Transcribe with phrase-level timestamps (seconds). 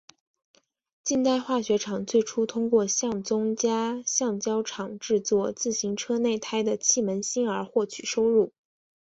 [1.03, 8.51] 近代化学厂最初通过向宗家橡胶厂制作自行车内胎的气门芯而获取收入。